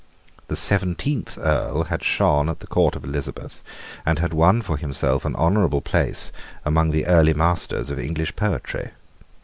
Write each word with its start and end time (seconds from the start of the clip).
The 0.47 0.55
seventeenth 0.55 1.37
Earl 1.37 1.83
had 1.83 2.01
shone 2.03 2.49
at 2.49 2.59
the 2.59 2.65
court 2.65 2.95
of 2.95 3.03
Elizabeth, 3.03 3.61
and 4.03 4.17
had 4.17 4.33
won 4.33 4.63
for 4.63 4.77
himself 4.77 5.25
an 5.25 5.35
honourable 5.35 5.81
place 5.81 6.31
among 6.65 6.89
the 6.89 7.05
early 7.05 7.35
masters 7.35 7.91
of 7.91 7.99
English 7.99 8.35
poetry. 8.35 8.93